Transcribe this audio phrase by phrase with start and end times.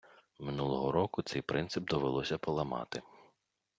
[0.39, 3.01] Минулого року цей принцип довелося поламати.